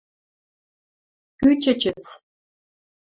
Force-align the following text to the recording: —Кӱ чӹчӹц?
—Кӱ 1.39 1.49
чӹчӹц? 1.61 2.03